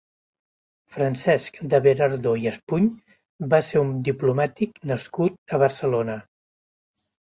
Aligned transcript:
Francesc 0.95 1.59
de 1.73 1.81
Berardo 1.89 2.33
i 2.45 2.49
Espuny 2.53 2.89
va 3.55 3.63
ser 3.71 3.85
un 3.87 3.95
diplomàtic 4.11 4.85
nascut 4.95 5.57
a 5.61 5.65
Barcelona. 5.69 6.23